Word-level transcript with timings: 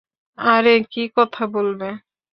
আরে 0.37 0.75
কি 0.91 1.03
কথা 1.17 1.43
বলবে? 1.53 1.89